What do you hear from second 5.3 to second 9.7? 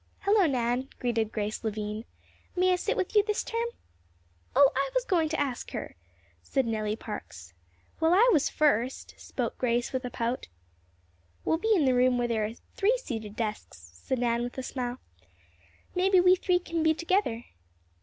ask her," said Nellie Parks. "Well, I was first," spoke